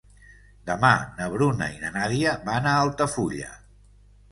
[0.69, 3.55] Demà na Bruna i na Nàdia van a Altafulla.